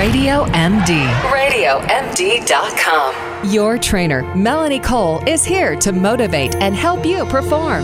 [0.00, 1.04] Radio MD.
[1.28, 3.12] RadioMD.com.
[3.52, 7.82] Your trainer, Melanie Cole, is here to motivate and help you perform.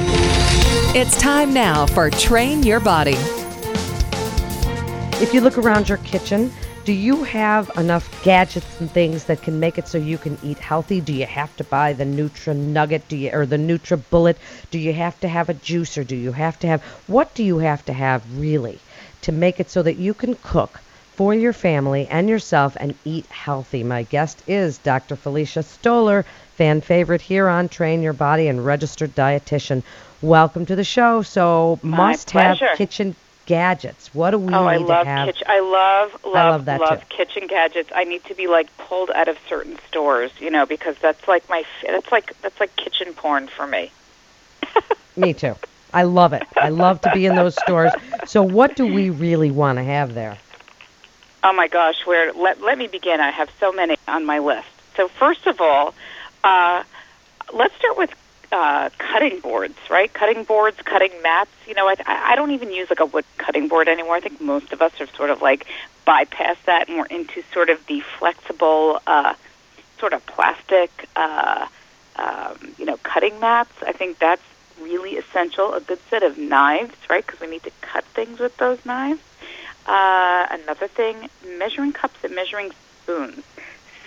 [0.97, 3.17] It's time now for Train Your Body.
[5.21, 6.51] If you look around your kitchen,
[6.87, 10.59] do you have enough gadgets and things that can make it so you can eat
[10.59, 11.03] healthy?
[11.03, 14.39] Do you have to buy the Nutra Nugget do you, or the Nutra Bullet?
[14.71, 16.07] Do you have to have a juicer?
[16.07, 18.79] Do you have to have what do you have to have really
[19.21, 20.81] to make it so that you can cook
[21.17, 23.83] for your family and yourself and eat healthy?
[23.83, 25.17] My guest is Dr.
[25.17, 26.25] Felicia Stoler,
[26.57, 29.83] fan favorite here on Train Your Body and registered dietitian.
[30.21, 31.23] Welcome to the show.
[31.23, 33.15] So must have kitchen
[33.47, 34.15] gadgets.
[34.15, 35.27] What do we Oh, need I love to have?
[35.27, 35.47] kitchen.
[35.49, 37.07] I love love love that love too.
[37.09, 37.91] kitchen gadgets.
[37.95, 41.49] I need to be like pulled out of certain stores, you know, because that's like
[41.49, 43.91] my that's like that's like kitchen porn for me.
[45.17, 45.55] Me too.
[45.95, 46.45] I love it.
[46.61, 47.97] I love to be in those stores.
[48.25, 50.37] So what do we really want to have there?
[51.49, 53.21] Oh my gosh, where let let me begin.
[53.21, 54.67] I have so many on my list.
[54.97, 55.95] So first of all,
[56.43, 56.83] uh,
[57.53, 58.13] let's start with
[58.51, 60.13] uh, cutting boards, right?
[60.13, 61.53] Cutting boards, cutting mats.
[61.69, 64.17] You know, I, I don't even use like a wood cutting board anymore.
[64.17, 65.69] I think most of us have sort of like
[66.05, 69.35] bypassed that and we're into sort of the flexible, uh,
[70.01, 71.69] sort of plastic, uh,
[72.17, 73.71] um, you know, cutting mats.
[73.87, 74.43] I think that's
[74.81, 75.75] really essential.
[75.75, 77.25] A good set of knives, right?
[77.25, 79.21] Because we need to cut things with those knives.
[79.87, 83.45] Uh, another thing, measuring cups and measuring spoons.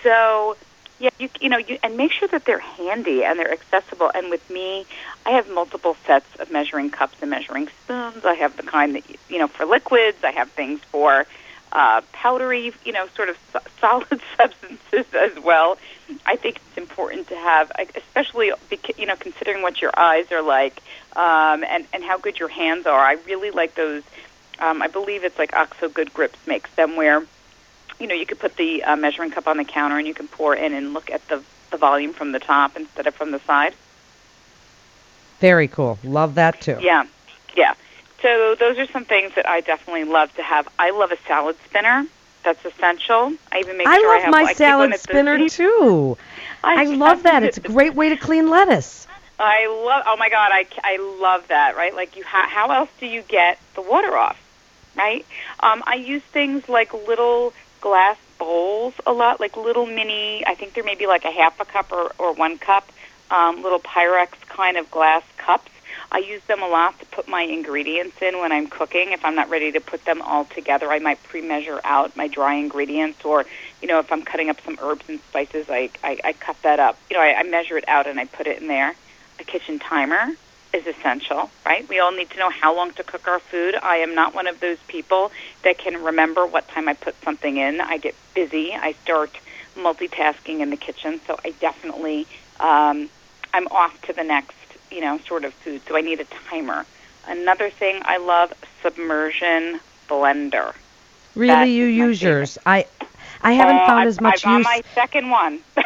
[0.02, 0.56] So,
[0.98, 4.10] yeah, you you know, you and make sure that they're handy and they're accessible.
[4.14, 4.86] And with me,
[5.24, 8.24] I have multiple sets of measuring cups and measuring spoons.
[8.24, 10.18] I have the kind that you know for liquids.
[10.22, 11.26] I have things for
[11.72, 15.78] uh, powdery, you know, sort of so- solid substances as well.
[16.26, 18.52] I think it's important to have, especially
[18.96, 20.82] you know, considering what your eyes are like
[21.16, 23.00] um, and and how good your hands are.
[23.00, 24.02] I really like those.
[24.60, 27.22] Um, I believe it's like Oxo Good Grips makes them where
[27.98, 30.28] you know you could put the uh, measuring cup on the counter and you can
[30.28, 33.40] pour in and look at the the volume from the top instead of from the
[33.40, 33.74] side.
[35.40, 35.98] Very cool.
[36.04, 36.78] Love that too.
[36.80, 37.04] Yeah,
[37.56, 37.74] yeah.
[38.22, 40.68] So those are some things that I definitely love to have.
[40.78, 42.06] I love a salad spinner.
[42.44, 43.32] That's essential.
[43.52, 45.52] I even make I sure love I have my I salad the spinner seat.
[45.52, 46.18] too.
[46.62, 47.42] I love that.
[47.42, 49.06] It's a great way to clean lettuce.
[49.38, 50.04] I love.
[50.06, 51.76] Oh my God, I, I love that.
[51.76, 51.94] Right?
[51.94, 52.24] Like you.
[52.24, 54.38] Ha- how else do you get the water off?
[55.00, 55.24] Right?
[55.60, 60.44] Um, I use things like little glass bowls a lot, like little mini.
[60.46, 62.86] I think there may be like a half a cup or, or one cup.
[63.30, 65.70] Um, little Pyrex kind of glass cups.
[66.12, 69.12] I use them a lot to put my ingredients in when I'm cooking.
[69.12, 72.54] If I'm not ready to put them all together, I might pre-measure out my dry
[72.56, 73.46] ingredients, or
[73.80, 76.78] you know, if I'm cutting up some herbs and spices, I I, I cut that
[76.78, 76.98] up.
[77.08, 78.94] You know, I, I measure it out and I put it in there.
[79.38, 80.34] A kitchen timer
[80.72, 81.88] is essential, right?
[81.88, 83.74] We all need to know how long to cook our food.
[83.82, 85.32] I am not one of those people
[85.62, 87.80] that can remember what time I put something in.
[87.80, 88.72] I get busy.
[88.74, 89.30] I start
[89.76, 92.26] multitasking in the kitchen, so I definitely
[92.60, 93.08] um,
[93.52, 94.56] I'm off to the next,
[94.90, 95.82] you know, sort of food.
[95.88, 96.86] So I need a timer.
[97.26, 100.74] Another thing I love submersion blender.
[101.34, 102.22] Really, That you use favorite.
[102.22, 102.58] yours.
[102.66, 102.86] I
[103.42, 104.64] I haven't Oh, found I've, as much I've on use.
[104.64, 105.60] my second one.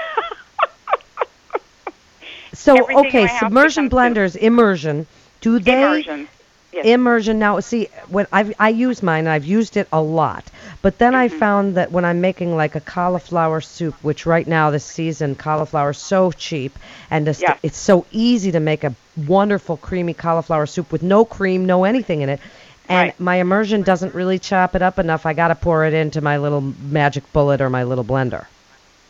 [2.65, 5.07] so everything okay, submersion blenders, immersion.
[5.41, 6.29] Do they Immersion.
[6.73, 6.85] Yes.
[6.87, 10.45] immersion now see when i i use mine i've used it a lot
[10.83, 11.39] but then i Mm-hmm.
[11.39, 15.91] found that when i'm making like a cauliflower soup which right now this season cauliflower
[15.91, 16.79] is so cheap
[17.11, 17.59] and it's, Yes.
[17.63, 22.23] it's so easy to make a wonderful creamy cauliflower soup with no cream no anything
[22.23, 22.41] in it
[22.89, 23.21] and Right.
[23.21, 26.39] my immersion doesn't really chop it up enough i got to pour it into my
[26.39, 28.47] little magic bullet or my little blender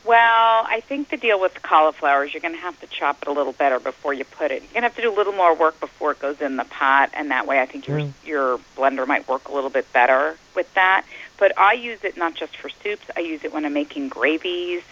[0.04, 3.22] Well, I think the deal with the cauliflower is you're going to have to chop
[3.22, 4.62] it a little better before you put it.
[4.62, 6.64] You're going to have to do a little more work before it goes in the
[6.64, 8.12] pot, and that way I think your Mm.
[8.24, 11.04] your blender might work a little bit better with that.
[11.38, 13.04] But I use it not just for soups.
[13.16, 14.82] I use it when I'm making gravies.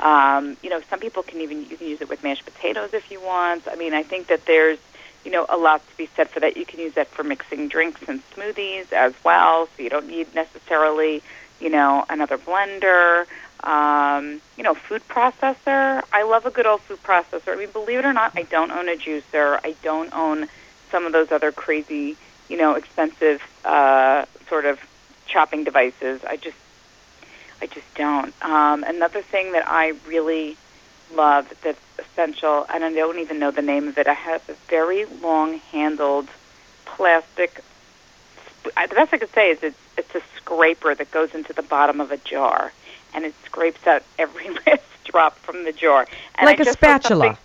[0.00, 3.10] Um, you know, some people can even you can use it with mashed potatoes if
[3.10, 3.66] you want.
[3.68, 4.78] I mean, I think that there's
[5.24, 6.58] you know a lot to be said for that.
[6.58, 9.66] You can use that for mixing drinks and smoothies as well.
[9.76, 11.22] So you don't need necessarily
[11.58, 13.26] you know another blender
[13.64, 16.02] um, you know, food processor.
[16.12, 17.48] I love a good old food processor.
[17.48, 19.58] I mean, believe it or not, I don't own a juicer.
[19.64, 20.48] I don't own
[20.90, 22.16] some of those other crazy,
[22.48, 24.78] you know, expensive uh, sort of
[25.26, 26.20] chopping devices.
[26.24, 26.56] I just,
[27.60, 28.32] I just don't.
[28.42, 30.56] Um, another thing that I really
[31.14, 34.06] love that's essential, and I don't even know the name of it.
[34.06, 36.28] I have a very long-handled
[36.84, 37.60] plastic.
[38.62, 41.62] Sp- the best I could say is it's it's a scraper that goes into the
[41.62, 42.72] bottom of a jar,
[43.14, 46.06] and it scrapes out every last drop from the jar.
[46.36, 47.38] And like I a just spatula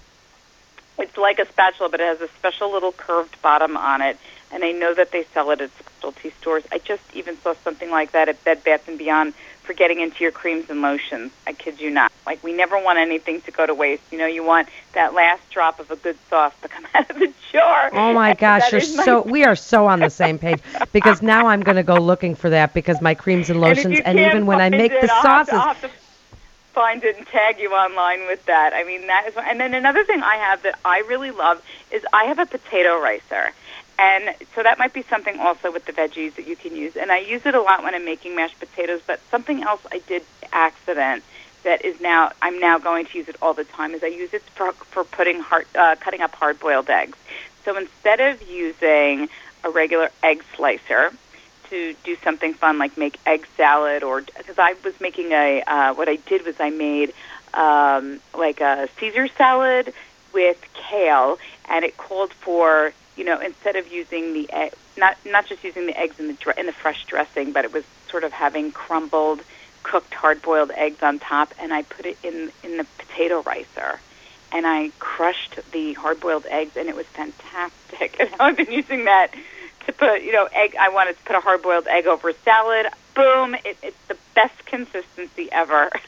[1.00, 4.18] It's like a spatula, but it has a special little curved bottom on it.
[4.51, 6.63] and I know that they sell it at specialty stores.
[6.71, 9.33] I just even saw something like that at Bed Bath and Beyond
[9.63, 11.31] for getting into your creams and lotions.
[11.48, 12.12] I kid you not.
[12.25, 14.04] Like we never want anything to go to waste.
[14.12, 17.18] You know, you want that last drop of a good sauce to come out of
[17.19, 17.89] the jar.
[17.94, 20.60] Oh my gosh, you're my- so we are so on the same page
[20.92, 23.98] because now I'm going to go looking for that because my creams and And lotions
[23.98, 25.54] you and, even when I make it, the I'll have to- sauces.
[25.54, 25.89] I'll have to
[26.74, 28.74] find it and tag you online with that.
[28.74, 29.36] I mean, that is.
[29.38, 33.00] And then another thing I have that I really love is I have a potato
[33.00, 33.51] ricer.
[33.99, 36.95] And so that might be something also with the veggies that you can use.
[36.95, 39.01] And I use it a lot when I'm making mashed potatoes.
[39.05, 41.23] But something else I did accident
[41.63, 44.33] that is now I'm now going to use it all the time is I use
[44.33, 47.17] it for for putting hard, uh, cutting up hard boiled eggs.
[47.63, 49.29] So instead of using
[49.63, 51.11] a regular egg slicer
[51.69, 55.93] to do something fun like make egg salad or because I was making a uh,
[55.93, 57.13] what I did was I made
[57.53, 59.93] um, like a Caesar salad
[60.33, 65.48] with kale and it called for you know instead of using the egg, not not
[65.48, 68.31] just using the eggs in the in the fresh dressing but it was sort of
[68.31, 69.42] having crumbled
[69.83, 74.00] cooked hard boiled eggs on top and I put it in in the potato ricer
[74.51, 77.80] and I crushed the hard boiled eggs and it was fantastic.
[78.19, 79.30] And I've been using that
[79.86, 82.88] to put you know egg I wanted to put a hard boiled egg over salad.
[83.15, 83.56] Boom!
[83.65, 85.89] It, it's the best consistency ever.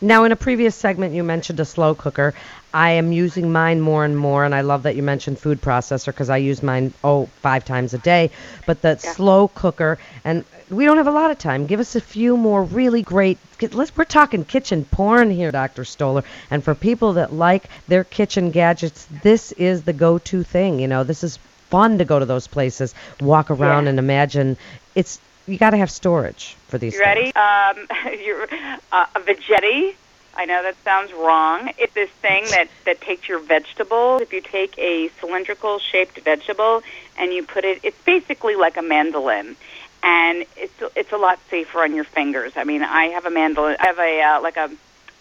[0.00, 2.34] Now, in a previous segment, you mentioned a slow cooker.
[2.76, 6.06] I am using mine more and more, and I love that you mentioned food processor
[6.08, 8.28] because I use mine oh five times a day.
[8.66, 9.12] But the Yeah.
[9.12, 9.96] slow cooker,
[10.26, 11.64] and we don't have a lot of time.
[11.64, 13.38] Give us a few more really great.
[13.72, 15.84] Let's we're talking kitchen porn here, Dr.
[15.84, 16.22] Stoler.
[16.50, 20.78] And for people that like their kitchen gadgets, this is the go-to thing.
[20.78, 21.38] You know, this is
[21.70, 23.90] fun to go to those places, walk around, Yeah.
[23.90, 24.58] and imagine.
[24.94, 26.92] It's you got to have storage for these.
[26.92, 27.32] You ready?
[27.32, 27.36] things.
[27.36, 27.76] Um,
[28.26, 28.46] you're,
[28.92, 29.94] uh, a veggetti.
[30.36, 31.70] I know that sounds wrong.
[31.78, 34.20] It's this thing that, that takes your vegetables.
[34.20, 36.82] If you take a cylindrical shaped vegetable
[37.18, 39.56] and you put it, it's basically like a mandolin.
[40.02, 42.52] And it's it's a lot safer on your fingers.
[42.54, 43.76] I mean, I have a mandolin.
[43.80, 44.70] I have a uh, like a,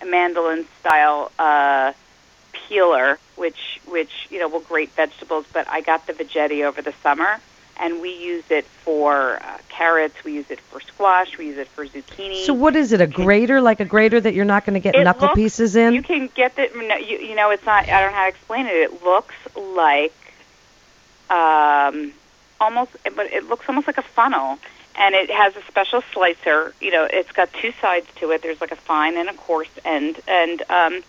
[0.02, 1.94] a mandolin style uh,
[2.52, 5.46] peeler, which which you know will grate vegetables.
[5.52, 7.40] But I got the veggetti over the summer,
[7.78, 10.24] and we use it for uh, carrots.
[10.24, 11.38] We use it for squash.
[11.38, 12.46] We use it for zucchini.
[12.46, 13.02] So what is it?
[13.02, 15.76] A grater, like a grater that you're not going to get It knuckle looks- pieces
[15.76, 15.94] in?
[15.94, 17.88] You can get the no, you, you know it's not.
[17.90, 18.76] I don't know how to explain it.
[18.76, 20.14] It looks like
[21.30, 22.12] um,
[22.62, 24.60] almost, but it looks almost like a funnel,
[24.98, 26.74] and it has a special slicer.
[26.80, 28.42] You know, it's got two sides to it.
[28.42, 31.02] There's like a fine and a coarse end, and um,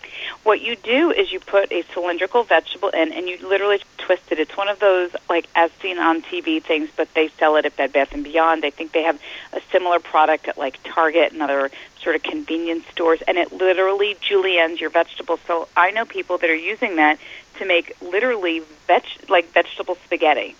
[0.43, 4.39] what you do is you put a cylindrical vegetable in, and you literally twist it.
[4.39, 7.75] It's one of those like as seen on TV things, but they sell it at
[7.75, 8.65] Bed Bath and Beyond.
[8.65, 9.19] I think they have
[9.53, 14.15] a similar product at like Target and other sort of convenience stores, and it literally
[14.15, 15.39] juliennes your vegetables.
[15.47, 17.19] So I know people that are using that
[17.57, 20.55] to make literally veg like vegetable spaghetti.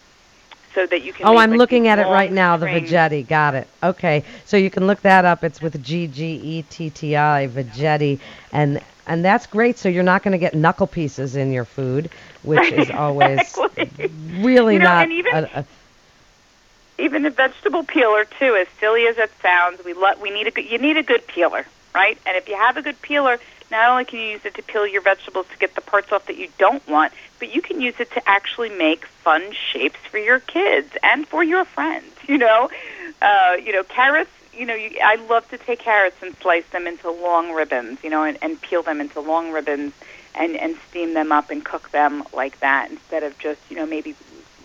[0.78, 1.26] So that you can.
[1.26, 2.68] Oh, make, I'm like, looking at it right now, the.
[2.68, 3.28] Veggetti.
[3.28, 3.68] Got it.
[3.82, 4.24] Okay.
[4.46, 5.44] So you can look that up.
[5.44, 8.20] It's with G G E T T I, Veggetti.
[8.52, 9.80] And and that's great.
[9.80, 12.12] So you're not going to get knuckle pieces in your food,
[12.44, 13.58] which is always
[14.36, 15.66] really You know, not even- a, a,
[17.00, 18.56] even a vegetable peeler too.
[18.56, 21.26] As silly as it sounds, we lo- we need a good, you need a good
[21.26, 21.66] peeler,
[21.96, 22.20] right?
[22.28, 23.40] And if you have a good peeler,
[23.72, 26.26] not only can you use it to peel your vegetables to get the parts off
[26.28, 30.18] that you don't want, but you can use it to actually make fun shapes for
[30.18, 32.06] your kids and for your friends.
[32.28, 32.70] You know,
[33.22, 34.30] uh, you know carrots.
[34.54, 38.04] You know, you, I love to take carrots and slice them into long ribbons.
[38.04, 39.94] You know, and, and peel them into long ribbons
[40.36, 43.86] and and steam them up and cook them like that instead of just you know
[43.86, 44.14] maybe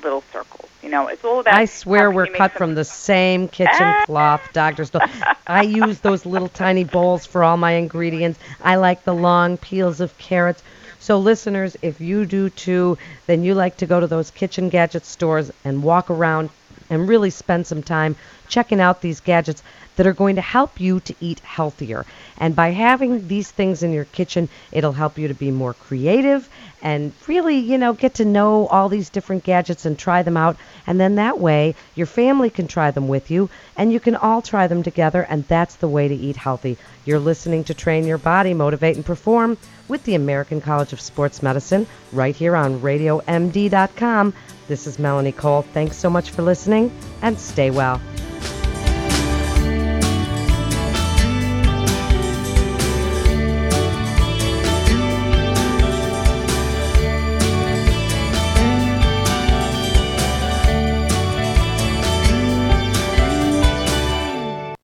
[0.03, 0.71] little circles.
[0.83, 1.55] You know, it's all about.
[1.55, 4.03] I swear we're cut from the same kitchen Ah.
[4.07, 4.85] cloth, Dr.
[4.85, 5.03] Stoll.
[5.47, 8.39] I use those little tiny bowls for all my ingredients.
[8.61, 10.63] I like the long peels of carrots.
[10.99, 15.05] So, listeners, if you do too, then you like to go to those kitchen gadget
[15.05, 16.51] stores and walk around
[16.93, 18.15] and really spend some time
[18.49, 19.63] checking out these gadgets
[19.97, 22.05] that are going to help you to eat healthier.
[22.37, 26.49] And by having these things in your kitchen, it'll help you to be more creative
[26.83, 30.57] and really, you know, get to know all these different gadgets and try them out.
[30.87, 34.43] And then that way, your family can try them with you and you can all
[34.43, 35.23] try them together.
[35.23, 36.77] And that's the way to eat healthy.
[37.07, 39.57] You're listening to Train Your Body, Motivate, and Perform
[39.89, 44.35] with the American College of Sports Medicine right here on RadioMD.com.
[44.69, 45.63] This is Melanie Cole.
[45.63, 48.01] Thanks so much for listening and stay well.